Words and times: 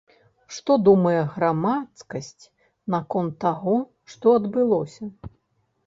Што 0.55 0.77
думае 0.87 1.19
грамадскасць 1.35 2.43
наконт 2.97 3.33
таго, 3.47 3.79
што 4.15 4.27
адбылося? 4.43 5.03